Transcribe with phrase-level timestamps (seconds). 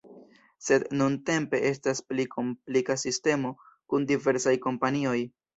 [0.67, 3.55] Sed nuntempe estas pli komplika sistemo
[3.93, 5.17] kun diversaj kompanioj.